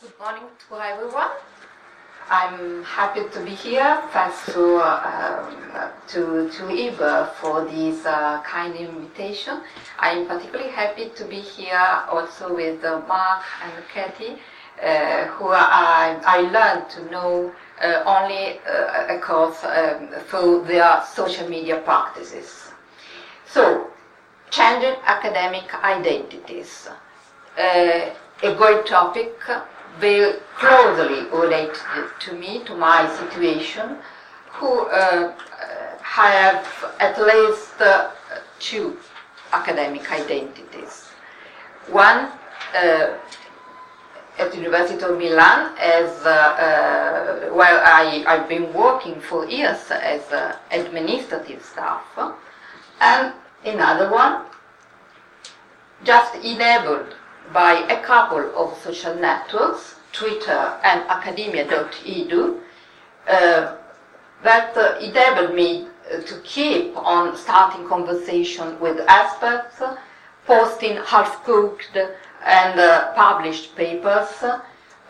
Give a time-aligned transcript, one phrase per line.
[0.00, 1.30] Good morning to everyone.
[2.30, 4.00] I'm happy to be here.
[4.12, 9.60] Thanks to um, to to for this uh, kind invitation.
[9.98, 14.38] I'm particularly happy to be here also with uh, Mark and Katie,
[14.80, 21.02] uh, who I, I learned to know uh, only uh, of course um, through their
[21.12, 22.70] social media practices.
[23.46, 23.90] So,
[24.50, 26.88] changing academic identities.
[27.58, 29.34] Uh, a great topic
[30.00, 31.76] very closely related
[32.20, 33.96] to me, to my situation,
[34.52, 35.32] who uh,
[36.02, 36.66] have
[37.00, 38.10] at least uh,
[38.58, 38.96] two
[39.52, 41.06] academic identities.
[41.90, 42.30] One
[42.74, 43.14] uh,
[44.38, 49.90] at the University of Milan, as uh, uh, where I, I've been working for years
[49.90, 50.22] as
[50.70, 52.04] administrative staff,
[53.00, 53.32] and
[53.64, 54.44] another one
[56.04, 57.14] just enabled
[57.52, 62.60] by a couple of social networks, Twitter and academia.edu,
[63.28, 63.76] uh,
[64.42, 69.82] that uh, enabled me uh, to keep on starting conversation with experts,
[70.46, 71.96] posting half-cooked
[72.44, 74.44] and uh, published papers,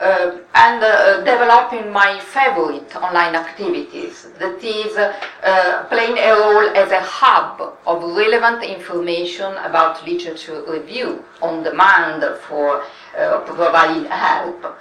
[0.00, 6.92] uh, and uh, developing my favorite online activities, that is uh, playing a role as
[6.92, 12.84] a hub of relevant information about literature review on demand for
[13.18, 14.78] uh, providing help.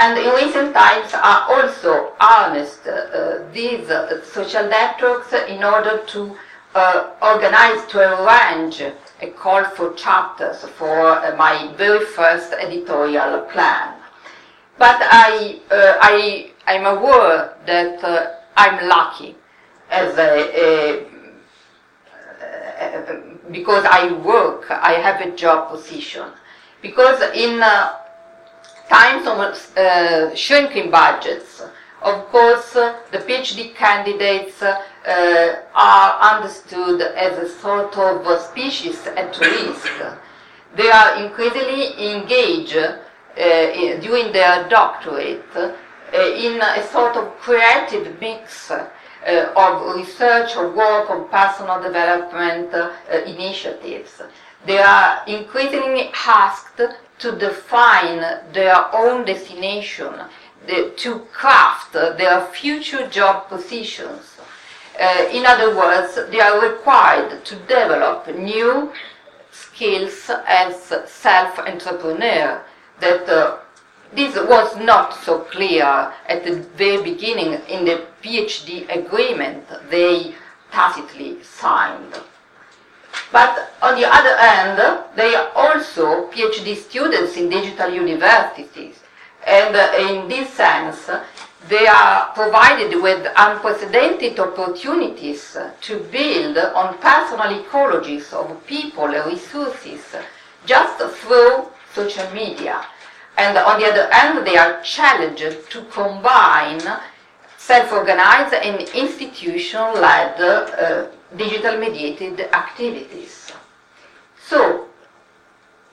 [0.00, 3.86] And in recent times, I also harnessed uh, these
[4.24, 6.36] social networks in order to
[7.20, 13.94] organize, to arrange a call for chapters for my very first editorial plan.
[14.78, 19.36] But I, uh, I, I'm aware that uh, I'm lucky
[19.90, 20.30] as a,
[20.64, 21.06] a,
[23.50, 26.24] because I work, I have a job position.
[26.80, 27.99] Because in uh,
[28.90, 31.62] times of uh, shrinking budgets,
[32.02, 34.82] of course, uh, the PhD candidates uh,
[35.74, 39.92] are understood as a sort of species at risk.
[40.76, 42.96] They are increasingly engaged uh,
[44.00, 45.72] during their doctorate uh,
[46.14, 48.88] in a sort of creative mix uh,
[49.56, 52.74] of research or work of personal development
[53.26, 54.22] initiatives.
[54.66, 56.80] They are increasingly asked
[57.20, 58.20] to define
[58.52, 60.12] their own destination,
[60.66, 64.36] the, to craft their future job positions.
[64.98, 68.92] Uh, in other words, they are required to develop new
[69.50, 70.76] skills as
[71.06, 72.62] self-entrepreneur
[73.00, 73.56] that uh,
[74.12, 80.34] this was not so clear at the very beginning in the PhD agreement they
[80.72, 82.14] tacitly signed.
[83.32, 88.96] But on the other hand, they are also PhD students in digital universities.
[89.46, 91.08] And uh, in this sense,
[91.68, 100.04] they are provided with unprecedented opportunities to build on personal ecologies of people and resources
[100.66, 102.84] just through social media.
[103.36, 106.82] And on the other hand, they are challenged to combine
[107.56, 113.52] self-organized and institution-led uh, digital mediated activities.
[114.46, 114.86] So,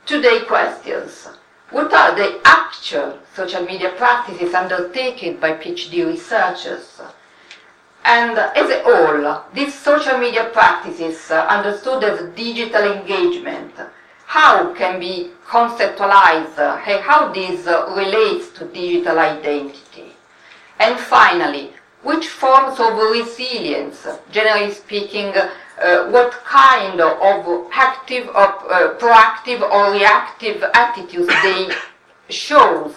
[0.06, 1.28] today questions.
[1.70, 7.02] What are the actual social media practices undertaken by PhD researchers?
[8.06, 13.74] And as a whole, these social media practices understood as digital engagement
[14.28, 17.66] how can be conceptualized, uh, how this
[17.96, 20.14] relates to digital identity.
[20.80, 21.72] And finally,
[22.08, 29.92] which forms of resilience, generally speaking, uh, what kind of active or uh, proactive or
[29.92, 31.68] reactive attitudes they
[32.30, 32.94] shows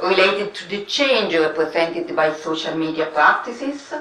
[0.00, 3.92] related to the change represented by social media practices?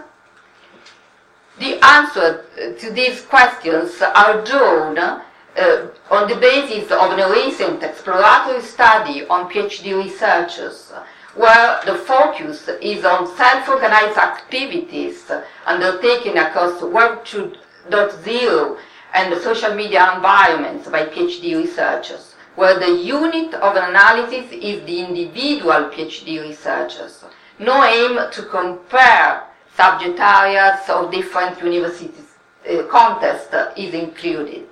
[1.57, 2.45] The answer
[2.81, 9.49] to these questions are drawn uh, on the basis of a recent exploratory study on
[9.51, 10.93] PhD researchers,
[11.36, 15.32] where the focus is on self-organized activities
[15.66, 18.78] undertaken across Web 2.0
[19.14, 25.00] and the social media environments by PhD researchers, where the unit of analysis is the
[25.00, 27.23] individual PhD researchers.
[27.59, 29.44] No aim to compare
[29.76, 32.28] subject areas of different universities
[32.70, 34.67] uh, contexts is included.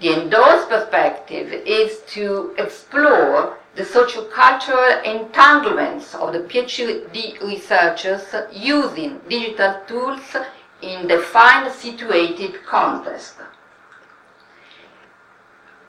[0.00, 8.22] The endorsed perspective is to explore the socio-cultural entanglements of the PhD researchers
[8.52, 10.36] using digital tools
[10.82, 13.36] in defined situated context.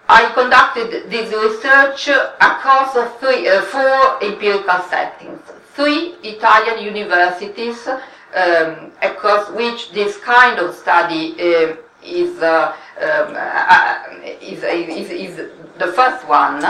[0.08, 2.08] I conducted this research
[2.40, 5.40] across three, uh, four empirical settings.
[5.76, 14.04] Three Italian universities um, across which this kind of study uh, is, uh, um, uh,
[14.42, 15.50] is, is, is,
[15.80, 16.62] the first one,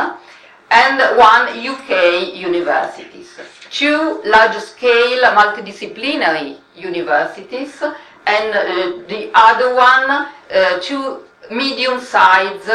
[0.74, 3.30] and one UK universities.
[3.70, 7.82] Two large-scale multidisciplinary universities,
[8.26, 12.70] and uh, the other one, uh, two medium-sized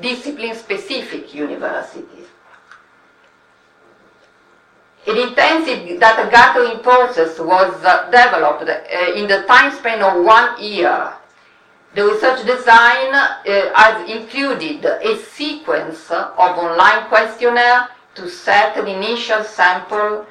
[0.00, 2.26] discipline-specific universities.
[5.06, 10.60] An intensive data gathering process was uh, developed uh, in the time span of one
[10.60, 11.12] year.
[11.94, 13.34] The research design uh,
[13.74, 20.26] has included a sequence of online questionnaire to set an initial sample.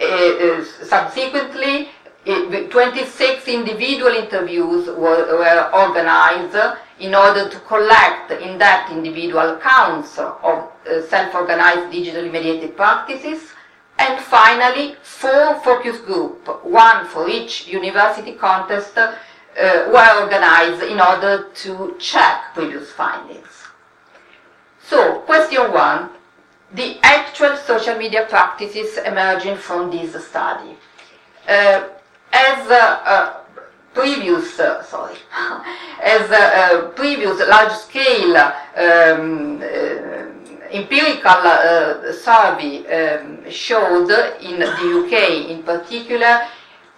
[0.00, 1.88] Uh, uh, subsequently,
[2.24, 6.56] 26 individual interviews were, were organized
[6.98, 13.52] in order to collect in-depth individual accounts of uh, self-organized digitally mediated practices
[13.98, 18.98] and finally, four focus groups, one for each university contest,
[19.58, 23.48] uh, were organized in order to check previous findings.
[24.82, 26.10] So, question one,
[26.72, 30.76] the actual social media practices emerging from this study.
[31.48, 31.88] Uh,
[32.32, 33.40] as uh, uh
[33.94, 35.16] previous, uh, sorry,
[36.02, 38.36] as uh, previous large-scale
[38.76, 39.62] um,
[40.70, 44.10] empirical uh, survey um, showed
[44.42, 46.46] in the UK in particular,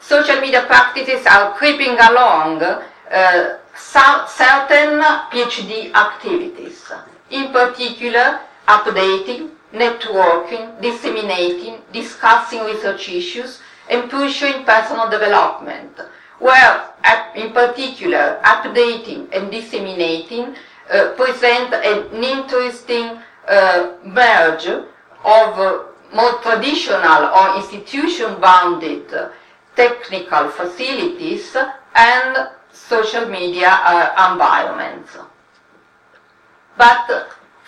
[0.00, 5.00] social media practices are creeping along uh, certain
[5.31, 6.91] PhD activities,
[7.31, 13.61] in particular updating, networking, disseminating, discussing research issues,
[13.91, 15.99] and pursuing personal development,
[16.39, 16.91] where
[17.35, 20.55] in particular updating and disseminating
[20.91, 23.19] uh, present an interesting
[23.49, 25.83] uh, merge of uh,
[26.15, 29.05] more traditional or institution-bounded
[29.79, 31.57] technical facilities
[31.95, 35.17] and social media uh, environments.
[36.77, 37.07] But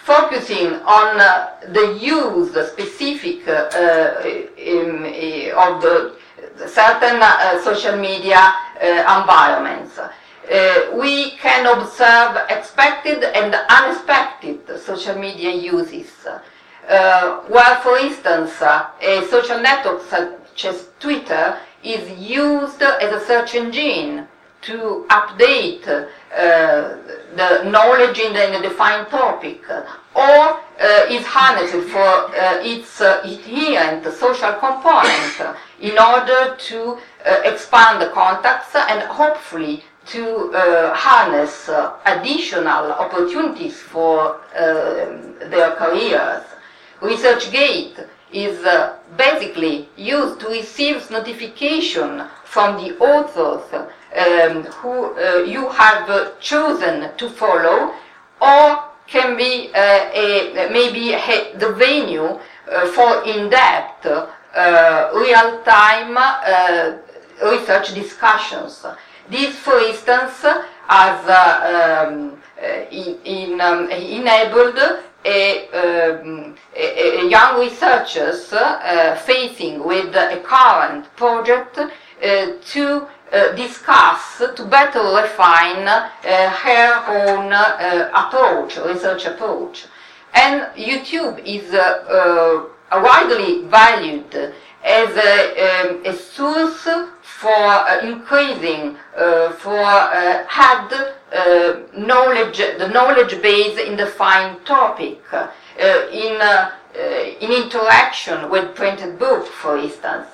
[0.04, 4.20] focusing on uh, the use specific uh,
[4.56, 6.16] in, in, of the
[6.66, 8.42] certain uh, social media
[8.80, 9.98] environments.
[9.98, 16.10] Uh, we can observe expected and unexpected social media uses.
[16.88, 20.02] Uh, where, for instance, uh, a social network
[20.60, 24.26] such as Twitter is used as a search engine
[24.62, 26.96] to update uh,
[27.34, 29.62] the knowledge in the defined topic,
[30.14, 36.98] or uh, is harnessed for uh, its inherent social component in order to
[37.44, 44.60] expand the contacts and hopefully to uh, harness uh, additional opportunities for uh,
[45.48, 46.42] their careers.
[47.00, 55.68] ResearchGate is uh, basically used to receive notification from the authors um, who uh, you
[55.68, 57.94] have chosen to follow,
[58.40, 62.38] or can be uh, a, maybe a, the venue
[62.94, 64.06] for in-depth,
[65.14, 66.16] real-time
[67.42, 68.86] research discussions.
[69.28, 74.78] This, for instance, has uh, um, uh, in, in, um, enabled
[75.24, 81.88] a, um, a, a, young researchers uh, facing with a current project uh,
[82.64, 87.52] to uh, discuss, to better refine her own
[88.14, 89.86] approach, research approach.
[90.34, 91.72] And YouTube is
[92.92, 96.88] widely valued as a, um, a source
[97.22, 100.88] for uh, increasing, uh, for uh, had
[101.96, 105.20] knowledge, the knowledge base in the fine topic,
[106.12, 106.40] in,
[107.40, 110.26] in interaction with printed book, for instance.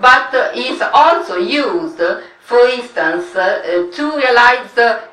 [0.00, 2.00] But is also used,
[2.40, 5.04] for instance, to realize the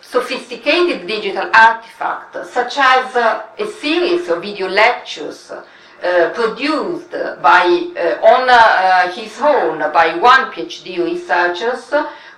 [0.00, 5.52] sophisticated digital artifacts, such as uh, a series of video lectures
[6.00, 7.10] uh, produced
[7.42, 7.64] by,
[7.96, 11.74] uh, on uh, his own by one PhD researcher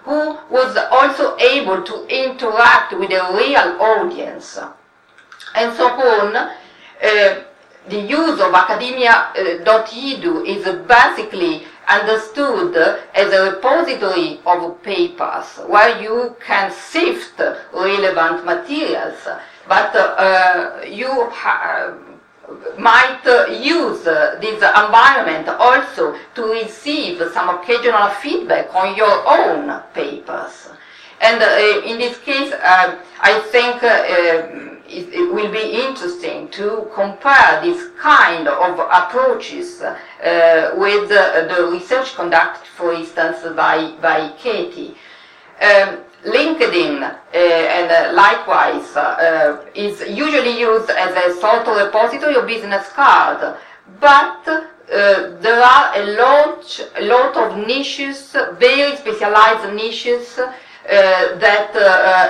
[0.03, 4.59] who was also able to interact with a real audience.
[5.55, 6.51] And so on,
[7.03, 12.77] the use of academia.edu is basically understood
[13.15, 17.39] as a repository of papers where you can sift
[17.75, 19.29] relevant materials,
[19.69, 22.10] but uh, you have
[22.79, 29.81] might uh, use uh, this environment also to receive some occasional feedback on your own
[29.95, 30.69] papers.
[31.21, 37.91] And uh, in this case, I think it, it will be interesting to compare this
[37.99, 44.97] kind of approaches uh, with the research conducted, for instance, by, by Katie.
[45.61, 52.37] Um, LinkedIn uh, and uh, likewise uh, is usually used as a sort of repository
[52.37, 53.57] or business card,
[54.01, 54.45] but
[54.87, 60.37] there are a lot, a lot of niches, very specialized niches
[60.85, 61.71] that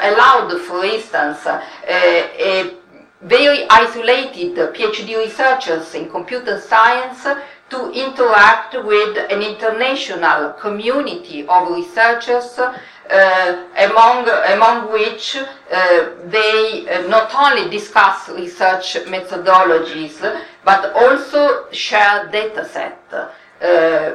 [0.05, 2.75] allowed, for instance, a
[3.23, 7.27] very isolated PhD researchers in computer science
[7.71, 12.77] to interact with an international community of researchers uh,
[13.11, 20.21] among, among which uh, they uh, not only discuss research methodologies
[20.65, 22.99] but also share data set,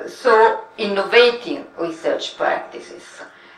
[0.09, 3.03] so innovating research practices.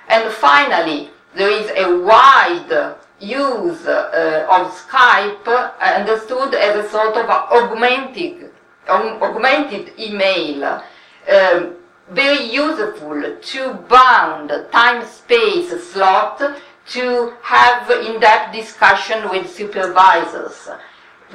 [0.09, 7.29] And finally, there is a wide use uh, of Skype understood as a sort of
[7.29, 8.51] augmented,
[8.87, 10.83] augmented email.
[11.29, 11.76] Um,
[12.11, 16.41] very useful to bound time-space slot
[16.87, 20.69] to have in-depth discussion with supervisors.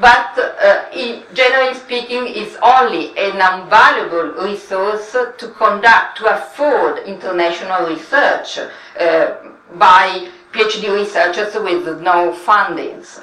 [0.00, 0.90] But uh,
[1.34, 9.34] generally speaking, it's only an invaluable resource to conduct, to afford international research uh,
[9.74, 13.22] by PhD researchers with no fundings.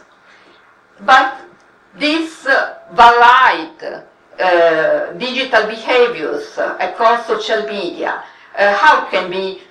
[1.02, 1.42] But
[1.96, 2.46] this
[3.82, 4.09] uh,
[4.40, 8.24] uh, digital behaviors uh, across social media,
[8.58, 9.62] uh, how can be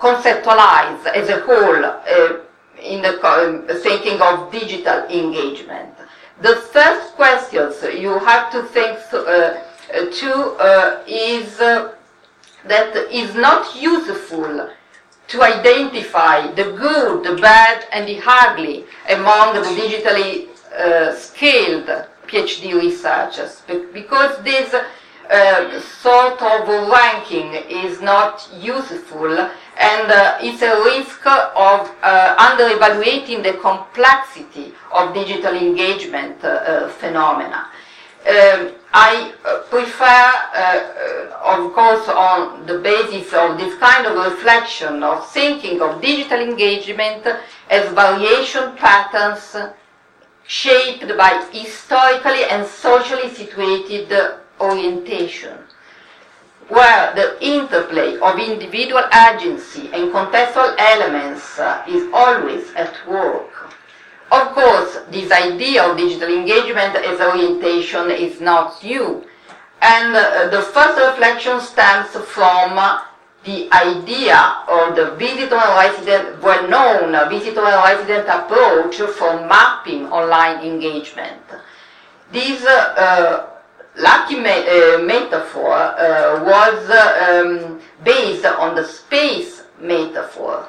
[0.00, 1.84] conceptualized as a whole
[2.82, 5.94] in the thinking of digital engagement.
[6.42, 14.68] The first questions you have to think to is that is not useful
[15.28, 21.88] to identify the good, the bad, and the ugly among the digitally uh, scaled
[22.26, 24.74] PhD researchers because this
[25.30, 29.36] uh, sort of ranking is not useful
[29.76, 36.88] and uh, it's a risk of uh, under-evaluating the complexity of digital engagement uh, uh,
[36.88, 37.66] phenomena.
[38.26, 40.32] Um, I uh, prefer,
[41.44, 47.26] of course, on the basis of this kind of reflection of thinking of digital engagement
[47.68, 49.56] as variation patterns
[50.46, 54.12] shaped by historically and socially situated
[54.60, 55.58] orientation,
[56.68, 63.72] where the interplay of individual agency and contextual elements is always at work.
[64.32, 69.24] Of course, this idea of digital engagement as orientation is not new,
[69.80, 72.76] and uh, the first reflection stems from
[73.46, 74.36] the idea
[74.68, 81.40] of the visitor and resident, well-known visitor resident approach for mapping online engagement.
[82.32, 83.46] This uh,
[83.96, 90.68] lucky me uh, metaphor uh, was um, based on the space metaphor.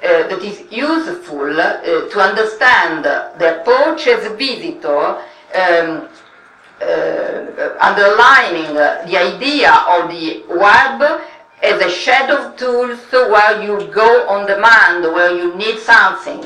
[0.00, 5.18] Uh, that is useful uh, to understand the approach as a visitor
[5.56, 6.08] um,
[6.80, 11.20] uh, underlining the idea of the web
[11.62, 16.44] as a shed of tools where you go on demand, where you need something.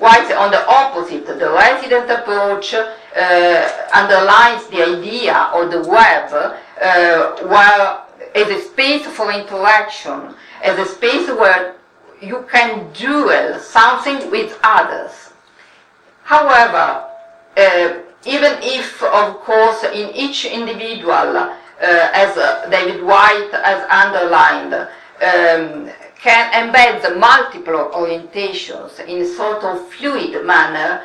[0.00, 7.46] Whilst on the opposite, the resident approach uh, underlines the idea of the web uh,
[7.46, 8.00] where
[8.34, 11.76] as a space for interaction, as a space where
[12.20, 15.30] you can duel something with others.
[16.24, 17.06] However,
[17.56, 25.90] uh, even if, of course, in each individual as uh, David White has underlined, um,
[26.20, 31.02] can embed multiple orientations in a sort of fluid manner,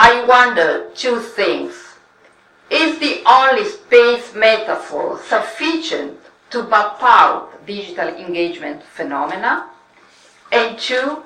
[0.00, 1.74] I wonder two things.
[2.70, 6.18] Is the only space metaphor sufficient
[6.50, 9.68] to map out digital engagement phenomena?
[10.50, 11.22] And two,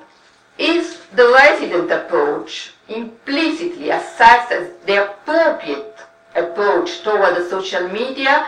[0.57, 5.97] is the resident approach implicitly assessed as the appropriate
[6.35, 8.47] approach toward the social media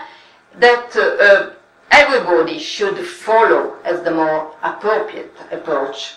[0.57, 1.51] that uh,
[1.91, 6.15] everybody should follow as the more appropriate approach.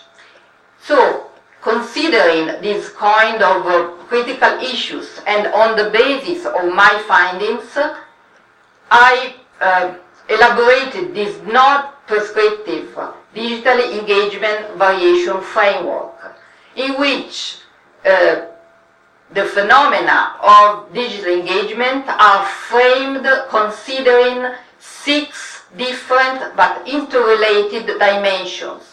[0.81, 1.27] So,
[1.61, 7.77] considering these kind of uh, critical issues and on the basis of my findings,
[8.91, 9.95] I uh,
[10.29, 12.97] elaborated this not prescriptive
[13.33, 16.13] digital engagement variation framework
[16.75, 17.57] in which
[18.05, 18.47] uh,
[19.33, 28.83] the phenomena of digital engagement are framed considering six different but interrelated dimensions.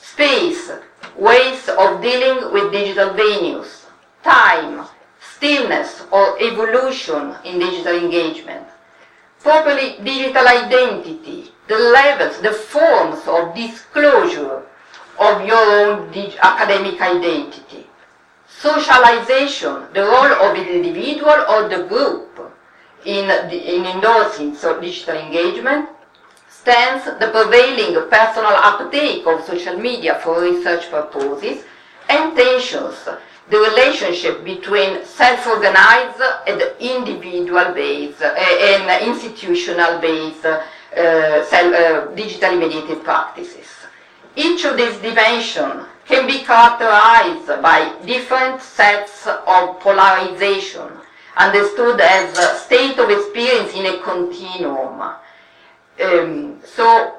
[0.00, 0.70] Space,
[1.16, 3.80] ways of dealing with digital venues.
[4.22, 4.86] time,
[5.18, 8.66] stillness, or evolution in digital engagement.
[9.40, 14.62] Properly digital identity, the levels, the forms of disclosure
[15.18, 17.86] of your own academic identity.
[18.60, 22.28] Socialization, the role of the individual or the group
[23.06, 25.88] in, the, in endorsing so digital engagement,
[26.46, 31.64] stance the prevailing personal uptake of social media for research purposes,
[32.10, 33.08] and tensions,
[33.48, 40.60] the relationship between self-organized and individual-based uh, and institutional-based uh,
[40.98, 43.68] uh, digitally mediated practices.
[44.36, 50.88] Each of these dimensions can be characterized by different sets of polarization,
[51.36, 55.00] understood as a state of experience in a continuum.
[56.02, 57.14] Um, so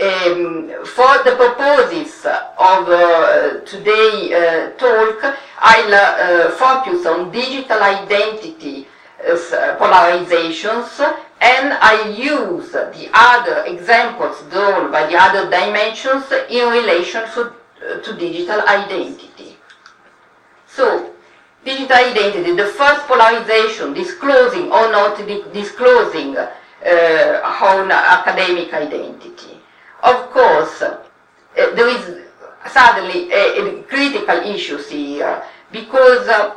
[0.00, 8.86] um, for the purposes of uh, today's uh, talk, I'll uh, focus on digital identity
[9.26, 11.00] uh, polarizations
[11.40, 17.52] and I use the other examples drawn by the other dimensions in relation to,
[18.02, 19.56] to digital identity.
[20.66, 21.12] So,
[21.64, 25.18] digital identity, the first polarization, disclosing or not
[25.52, 26.50] disclosing uh,
[27.62, 29.58] own academic identity.
[30.02, 31.00] Of course, uh,
[31.54, 32.22] there is
[32.70, 36.56] suddenly a, a, critical issue here because uh,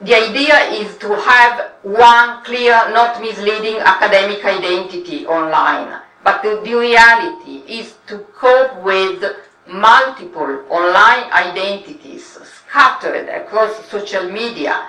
[0.00, 6.00] the idea is to have one clear, not misleading academic identity online.
[6.24, 9.22] But the, the reality is to cope with
[9.68, 14.88] multiple online identities scattered across social media,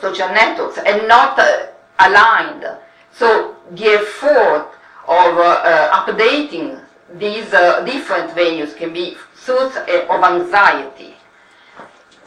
[0.00, 1.66] social networks, and not uh,
[2.00, 2.66] aligned.
[3.12, 4.68] So the effort
[5.06, 6.80] of uh, updating
[7.14, 11.14] these uh, different venues can be source uh, of anxiety.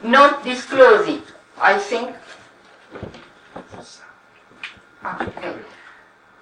[0.03, 1.21] Not disclosing,
[1.59, 2.15] I think.
[5.03, 5.55] Okay.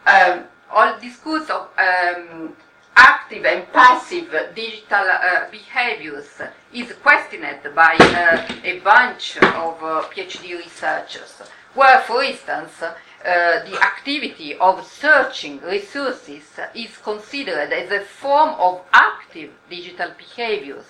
[0.05, 2.55] Um, all discourse of um,
[3.03, 6.41] active and passive digital uh, behaviors
[6.73, 11.41] is questioned by uh, a bunch of uh, PhD researchers,
[11.73, 12.93] where, for instance, uh,
[13.25, 20.85] the activity of searching resources is considered as a form of active digital behaviors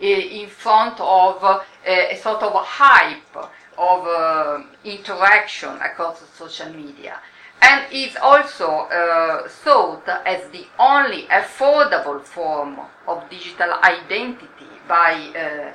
[0.00, 3.36] in front of uh, a sort of hype
[3.78, 7.20] of uh, interaction across social media
[7.62, 15.72] and is also uh, thought as the only affordable form of digital identity by uh,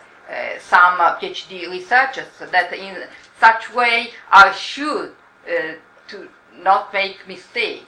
[0.60, 3.04] some PhD researchers that in
[3.39, 5.10] such way are sure
[5.48, 5.74] uh,
[6.08, 6.30] to
[6.62, 7.88] not make mistake.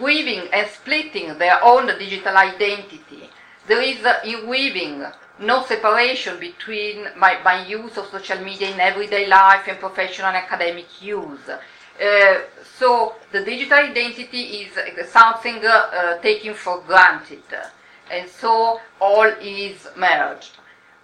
[0.00, 3.30] Weaving and splitting their own digital identity.
[3.66, 5.06] There is uh, in weaving
[5.38, 10.36] no separation between my, my use of social media in everyday life and professional and
[10.36, 11.48] academic use.
[11.48, 12.40] Uh,
[12.78, 17.42] so the digital identity is something uh, taken for granted,
[18.10, 20.58] and so all is merged.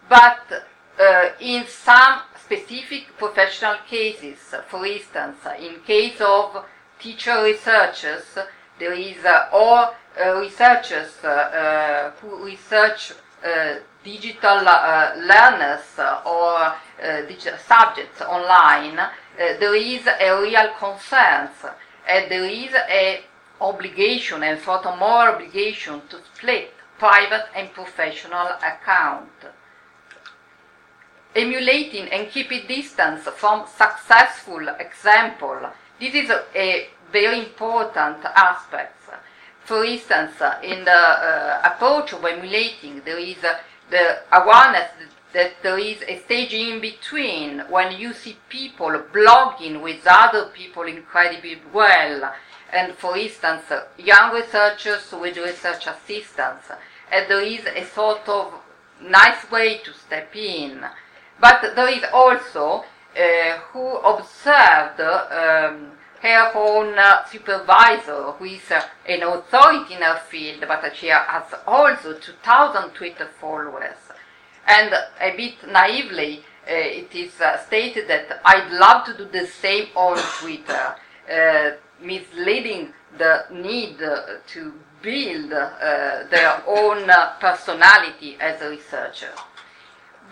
[0.09, 0.65] But
[0.99, 2.21] uh, in some
[2.53, 4.39] specific professional cases.
[4.69, 6.65] For instance, in case of
[6.99, 8.37] teacher researchers,
[8.79, 11.13] there is uh, all uh, researchers
[12.21, 13.13] who research
[14.03, 14.59] uh, digital
[15.27, 16.75] learners or
[17.29, 18.99] digital subjects online.
[19.37, 21.49] there is a real concern,
[22.09, 23.21] and there is a
[23.61, 29.31] obligation and sort of more obligation to split private and professional account
[31.35, 35.59] emulating and keeping distance from successful example.
[35.99, 38.99] This is a very important aspect.
[39.65, 43.37] For instance, in the uh, approach of emulating, there is
[43.91, 44.91] the awareness
[45.33, 50.83] that there is a stage in between when you see people blogging with other people
[50.83, 52.35] incredibly well,
[52.73, 53.63] and for instance,
[53.99, 56.71] young researchers with research assistants,
[57.11, 58.53] and there is a sort of
[59.01, 60.85] nice way to step in.
[61.41, 62.85] But there is also
[63.17, 70.21] uh, who observed um, her own uh, supervisor, who is uh, an authority in her
[70.31, 73.97] field, but she has also 2,000 Twitter followers.
[74.65, 79.49] And a bit naively, uh, it is uh, stated that I'd love to do the
[79.49, 80.95] same on Twitter,
[81.29, 89.33] uh, misleading the need to build their own personality as a researcher.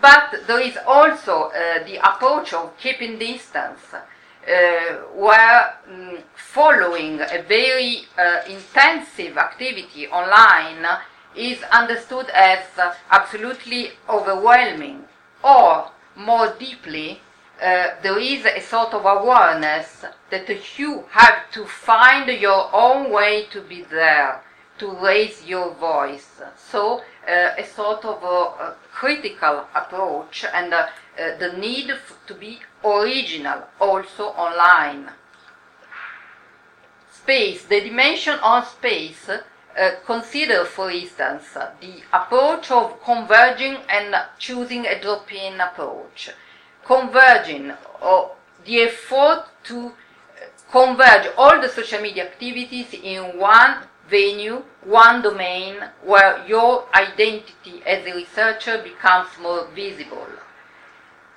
[0.01, 1.51] But there is also
[1.85, 3.81] the approach of keeping distance,
[4.47, 10.85] uh, where um, following a very uh, intensive activity online
[11.35, 12.59] is understood as
[13.09, 15.03] absolutely overwhelming,
[15.43, 17.21] or more deeply,
[17.61, 23.45] uh, there is a sort of awareness that you have to find your own way
[23.51, 24.41] to be there,
[24.79, 26.41] to raise your voice.
[26.57, 30.73] So, uh, a sort of a, a critical approach and
[31.19, 31.93] uh the need
[32.27, 35.09] to be original also online.
[37.11, 44.85] Space, the dimension on space uh, consider, for instance, the approach of converging and choosing
[44.85, 46.31] a drop-in approach.
[46.83, 47.71] Converging,
[48.01, 48.31] or
[48.65, 49.91] the effort to uh,
[50.71, 53.77] converge all the social media activities in one
[54.09, 60.27] venue, one domain where your identity as a researcher becomes more visible.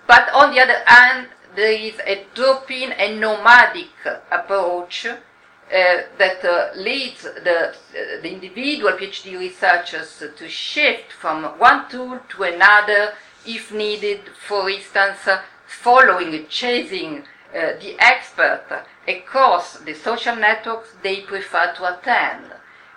[0.06, 3.90] But on the other hand, there is a drop-in and nomadic
[4.30, 11.88] approach uh, that uh, leads the, uh, the individual PhD researchers to shift from one
[11.88, 13.14] tool to another
[13.46, 15.26] if needed, for instance,
[15.66, 22.44] following, chasing the expert across the social networks they prefer to attend.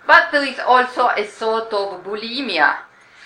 [0.06, 2.76] But there is also a sort of bulimia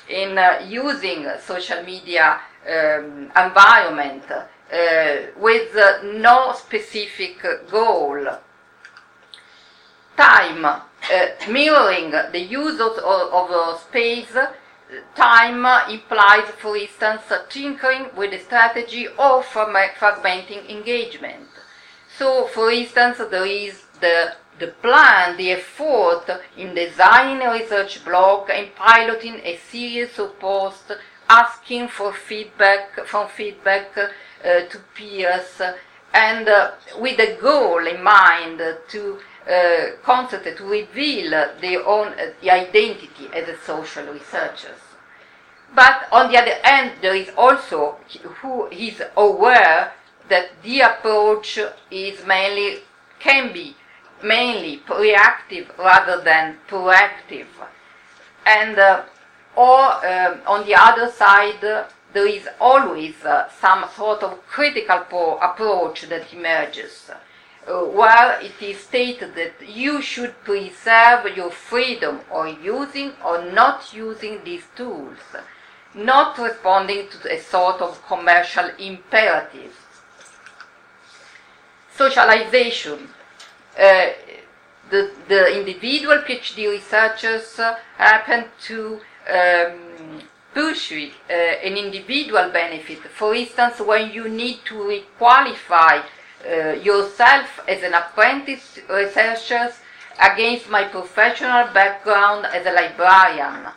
[0.09, 8.27] in uh, using social media um, environment uh, with no specific goal
[10.17, 10.81] time uh,
[11.51, 14.37] mirroring the use of, of, space
[15.15, 21.49] time implies, for instance, tinkering with the strategy of fragmenting engagement.
[22.19, 26.25] So, for instance, there is the, the plan, the effort
[26.57, 30.93] in designing a research blog and piloting a series of posts
[31.29, 34.09] asking for feedback from feedback uh,
[34.45, 35.61] to peers
[36.13, 41.31] and uh, with a goal in mind to uh, concept to reveal
[41.61, 44.79] their own uh, identity as a social researchers.
[45.75, 47.97] But on the other hand, there is also
[48.43, 49.93] who is aware
[50.29, 51.59] that the approach
[51.91, 52.81] is mainly
[53.19, 53.77] can be
[54.23, 57.47] mainly reactive rather than proactive,
[58.47, 59.03] and uh,
[59.57, 61.61] or um, on the other side,
[62.13, 67.11] there is always uh, some sort of critical approach that emerges
[67.67, 73.95] uh, where it is stated that you should preserve your freedom of using or not
[73.95, 75.19] using these tools,
[75.95, 79.77] not responding to a sort of commercial imperative.
[81.95, 83.09] Socialization.
[83.79, 84.09] Uh,
[84.91, 90.21] the, the individual PhD researchers uh, happen to um,
[90.55, 92.99] pursue uh, an individual benefit.
[92.99, 96.05] For instance, when you need to requalify
[96.45, 99.73] uh, yourself as an apprentice researcher
[100.21, 103.69] against my professional background as a librarian.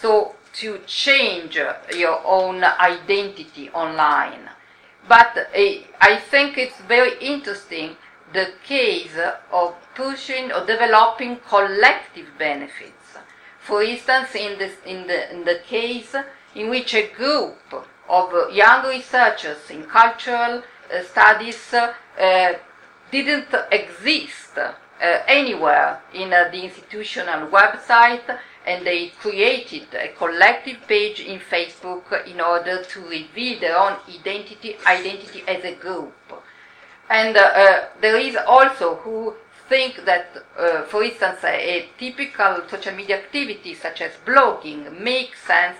[0.00, 4.48] So to change your own identity online.
[5.08, 5.70] But uh,
[6.00, 7.96] I think it's very interesting
[8.32, 9.16] the case
[9.52, 12.95] of pushing or developing collective benefits.
[13.66, 16.14] For instance, in, this, in, the, in the case
[16.54, 17.58] in which a group
[18.08, 22.52] of young researchers in cultural uh, studies uh,
[23.10, 24.72] didn't exist uh,
[25.26, 32.84] anywhere in the institutional website and they created a collective page in Facebook in order
[32.84, 36.14] to reveal their own identity, identity as a group.
[37.10, 39.34] And uh, there is also who
[39.68, 45.42] think that, uh, for instance, a, a, typical social media activity such as blogging makes
[45.42, 45.78] sense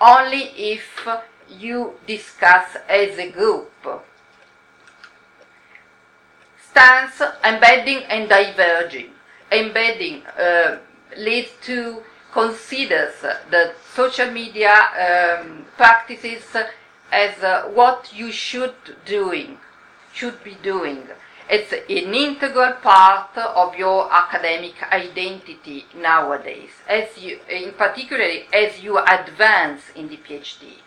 [0.00, 1.08] only if
[1.48, 3.70] you discuss as a group
[6.76, 9.10] stance embedding and diverging.
[9.50, 10.78] Embedding uh,
[11.16, 13.14] leads to considers
[13.50, 16.44] the social media um, practices
[17.10, 18.74] as uh, what you should
[19.06, 19.56] doing,
[20.12, 21.08] should be doing.
[21.48, 28.98] It's an integral part of your academic identity nowadays, as you, in particular as you
[28.98, 30.82] advance in the PhD.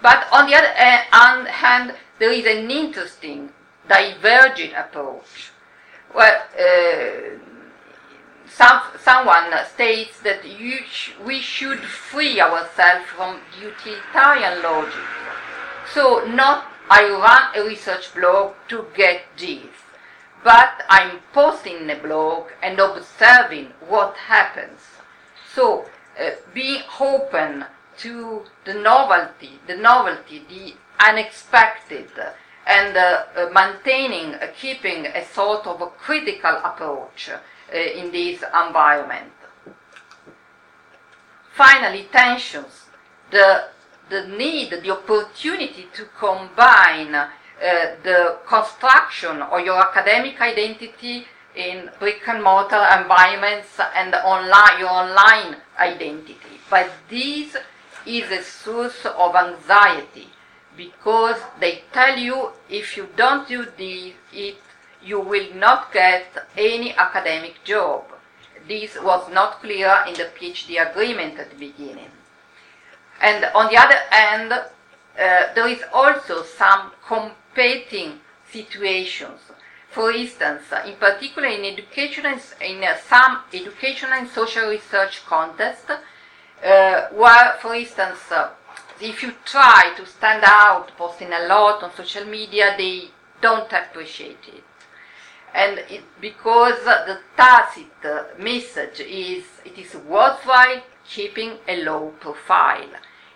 [0.00, 3.50] But on the other uh, hand, there is an interesting
[3.88, 5.52] divergent approach.
[6.14, 7.38] Well, uh,
[8.48, 15.08] some, someone states that sh we should free ourselves from utilitarian logic.
[15.92, 19.70] So, not I run a research blog to get this,
[20.42, 24.80] but I'm posting a blog and observing what happens.
[25.54, 25.86] So,
[26.18, 27.64] uh, being open
[27.98, 30.74] to the novelty, the novelty, the
[31.04, 32.10] unexpected,
[32.66, 37.30] and uh, uh, maintaining, uh, keeping a sort of a critical approach
[37.72, 39.32] in this environment.
[41.60, 42.86] finally, tensions,
[43.30, 43.64] the,
[44.08, 47.14] the need, the opportunity to combine
[47.60, 54.88] uh, the construction of your academic identity in brick and mortar environments and online, your
[54.88, 56.36] online identity.
[56.70, 57.56] But this
[58.06, 60.28] is a source of anxiety
[60.76, 64.56] because they tell you if you don't do this, it,
[65.02, 68.04] you will not get any academic job.
[68.68, 72.10] This was not clear in the PhD agreement at the beginning.
[73.20, 74.66] And on the other hand, uh,
[75.16, 76.92] there is also some
[77.54, 79.40] competing situations.
[79.90, 87.54] For instance, in particular in education, in some educational and social research contests, uh, where,
[87.60, 88.50] for instance, uh,
[89.00, 93.08] if you try to stand out posting a lot on social media, they
[93.40, 94.62] don't appreciate it.
[95.52, 102.90] And it, because the tacit message is it is worthwhile keeping a low profile.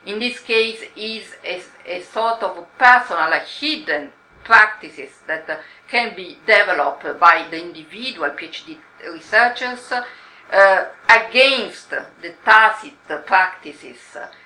[0.06, 4.12] In this case, is a, a sort of personal, hidden
[4.44, 5.56] practices that uh,
[5.88, 8.76] can be developed by the individual PhD
[9.10, 12.92] researchers uh, against the tacit
[13.26, 13.96] practices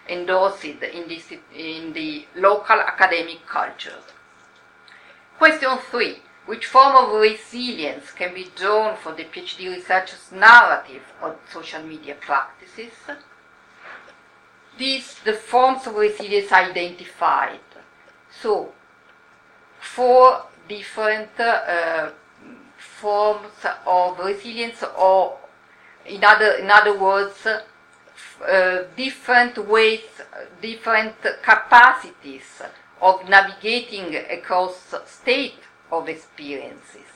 [0.09, 3.99] endorsed in, this, in the local academic culture.
[5.37, 6.18] Question three.
[6.47, 12.14] Which form of resilience can be drawn for the PhD researcher's narrative on social media
[12.14, 12.92] practices?
[14.79, 17.61] These the forms of resilience identified.
[18.41, 18.73] So,
[19.81, 22.11] four different uh,
[22.77, 25.38] forms of resilience or
[26.07, 30.01] in other, in other words, uh, different ways,
[30.62, 32.62] different capacities
[33.01, 35.61] of navigating across state
[35.91, 37.07] of experiences.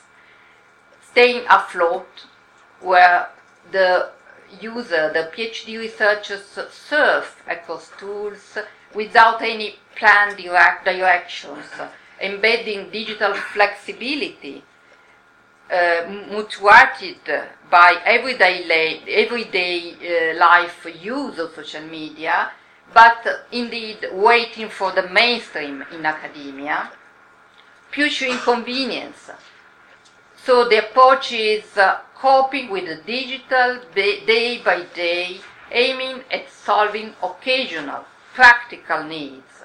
[1.11, 2.25] Staying afloat,
[2.81, 3.29] where
[3.71, 4.09] the
[4.61, 8.57] user, the PhD researchers surf across tools
[8.93, 11.65] without any planned direct directions,
[12.21, 14.63] embedding digital flexibility
[15.71, 17.17] uh, mutuated
[17.71, 22.51] by everyday, la- everyday uh, life use of social media,
[22.93, 26.91] but indeed waiting for the mainstream in academia,
[27.91, 29.31] future inconvenience.
[30.35, 35.41] So the approach is uh, coping with the digital day by day,
[35.73, 39.55] aiming at solving occasional practical needs.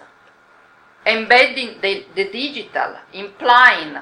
[1.06, 3.96] Embedding the, the digital, implying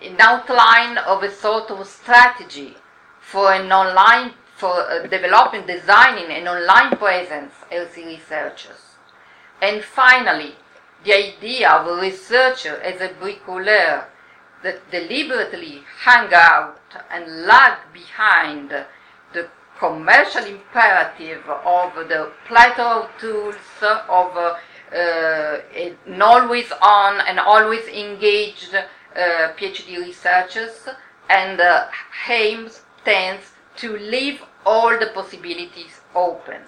[0.00, 2.74] an outline of a sort of strategy
[3.20, 8.96] for an online for uh, developing, designing an online presence as researchers.
[9.60, 10.54] And finally,
[11.04, 14.06] the idea of a researcher as a bricoleur
[14.62, 16.77] that deliberately hang out
[17.10, 18.70] and lag behind
[19.32, 19.48] the
[19.78, 24.54] commercial imperative of the plethora of tools of uh,
[24.92, 30.88] uh, an always on and always engaged uh, PhD researchers
[31.28, 31.88] and uh,
[32.28, 36.62] aims, tends to leave all the possibilities open.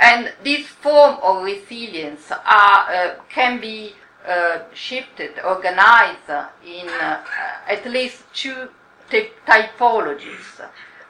[0.00, 3.94] And this form of resilience are, uh, can be
[4.26, 6.28] uh, shifted, organized
[6.66, 7.22] in uh,
[7.68, 8.68] at least two
[9.10, 10.60] typologies,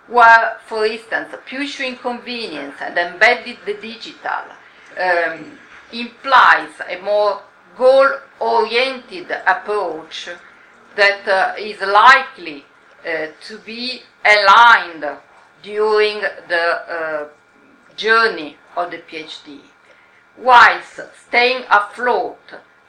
[0.09, 4.45] where, for instance, pure inconvenience and embedded the digital
[5.01, 5.59] um,
[5.93, 7.43] implies a more
[7.77, 10.29] goal-oriented approach
[10.97, 12.65] that uh, is likely
[13.07, 15.05] uh, to be aligned
[15.63, 17.29] during the uh,
[17.97, 19.61] journey of the PhD,
[20.39, 22.39] whilst staying afloat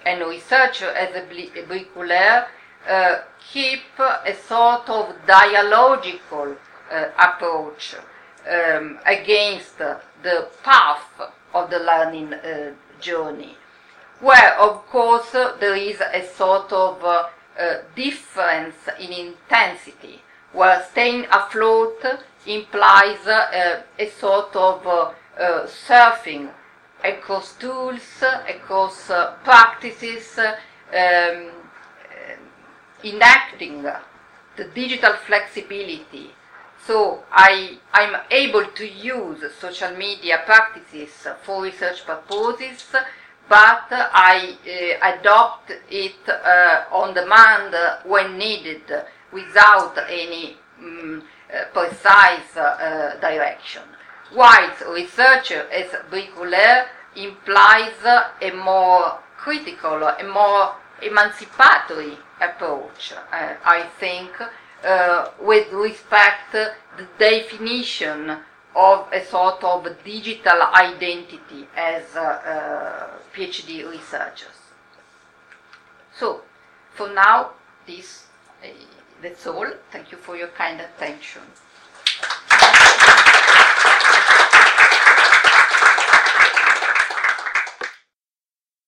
[0.06, 2.48] and researcher as a bricoleur
[2.88, 3.22] uh,
[3.52, 6.56] keep a sort of dialogical
[6.92, 7.96] uh, approach
[8.48, 11.10] um, against the path
[11.54, 13.58] of the learning uh, journey.
[14.20, 17.32] Where of course there is a sort of
[17.96, 20.22] difference in intensity,
[20.54, 22.04] where staying afloat
[22.46, 24.84] implies a sort of
[25.68, 26.50] surfing
[27.04, 29.08] across tools, across
[29.44, 31.52] practices, um,
[33.06, 36.32] enacting the digital flexibility.
[36.86, 41.12] So I, I'm able to use social media practices
[41.44, 42.84] for research purposes
[43.48, 48.82] but I uh, adopt it uh, on demand when needed
[49.32, 51.24] without any um,
[51.74, 52.54] precise
[53.22, 53.84] direction.
[54.34, 64.32] Whilst researcher as bricoleur implies a more critical, a more emancipatory approach, uh, I think,
[64.84, 66.74] uh, with respect the
[67.18, 68.38] definition
[68.76, 74.60] of a sort of digital identity as uh, PhD researchers.
[76.14, 76.42] So,
[76.94, 77.52] for now,
[77.88, 78.26] this
[79.22, 79.68] that's all.
[79.92, 81.42] Thank you for your kind attention.